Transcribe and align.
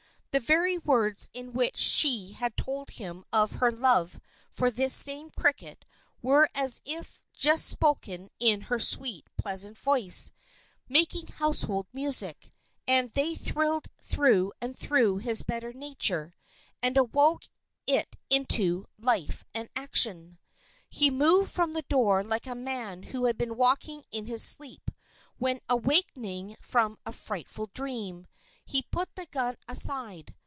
The 0.33 0.39
very 0.39 0.77
words 0.77 1.29
in 1.33 1.51
which 1.51 1.75
she 1.75 2.31
had 2.31 2.55
told 2.55 2.91
him 2.91 3.25
of 3.33 3.51
her 3.55 3.69
love 3.69 4.17
for 4.49 4.71
this 4.71 4.93
same 4.93 5.29
cricket 5.31 5.83
were 6.21 6.47
as 6.55 6.79
if 6.85 7.21
just 7.33 7.67
spoken 7.67 8.29
in 8.39 8.61
her 8.61 8.79
sweet, 8.79 9.27
pleasant 9.37 9.77
voice, 9.77 10.31
making 10.87 11.27
household 11.27 11.87
music; 11.91 12.53
and 12.87 13.09
they 13.09 13.35
thrilled 13.35 13.87
through 14.01 14.53
and 14.61 14.73
through 14.77 15.17
his 15.17 15.43
better 15.43 15.73
nature, 15.73 16.33
and 16.81 16.95
awoke 16.95 17.49
it 17.85 18.15
into 18.29 18.85
life 18.97 19.43
and 19.53 19.67
action. 19.75 20.39
He 20.89 21.09
moved 21.11 21.51
from 21.51 21.73
the 21.73 21.81
door 21.89 22.23
like 22.23 22.47
a 22.47 22.55
man 22.55 23.03
who 23.03 23.25
had 23.25 23.37
been 23.37 23.57
walking 23.57 24.05
in 24.13 24.27
his 24.27 24.41
sleep 24.43 24.91
when 25.37 25.59
awakening 25.67 26.55
from 26.61 26.97
a 27.05 27.11
frightful 27.11 27.69
dream. 27.73 28.27
He 28.63 28.83
put 28.83 29.13
the 29.15 29.25
gun 29.25 29.57
aside. 29.67 30.33